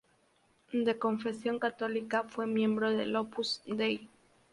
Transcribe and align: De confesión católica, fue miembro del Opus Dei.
De 0.87 0.97
confesión 0.97 1.59
católica, 1.59 2.23
fue 2.23 2.47
miembro 2.47 2.89
del 2.89 3.15
Opus 3.15 3.61
Dei. 3.67 4.09